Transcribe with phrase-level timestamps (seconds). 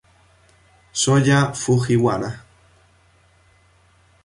[1.01, 2.31] Soya Fujiwara